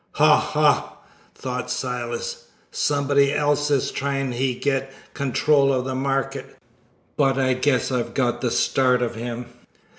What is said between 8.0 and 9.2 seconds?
got the start of